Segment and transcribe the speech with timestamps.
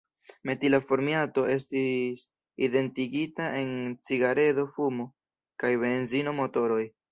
[0.49, 2.23] Metila formiato estis
[2.69, 3.77] identigita en
[4.11, 5.09] cigaredo-fumo
[5.65, 6.83] kaj benzino-motoroj.